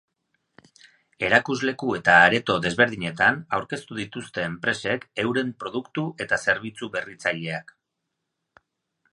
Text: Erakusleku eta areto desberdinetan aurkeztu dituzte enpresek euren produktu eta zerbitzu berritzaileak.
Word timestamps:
Erakusleku 1.27 1.89
eta 1.97 2.15
areto 2.21 2.55
desberdinetan 2.63 3.37
aurkeztu 3.59 3.99
dituzte 3.99 4.47
enpresek 4.47 5.07
euren 5.27 5.53
produktu 5.65 6.07
eta 6.27 6.43
zerbitzu 6.47 6.91
berritzaileak. 6.97 7.77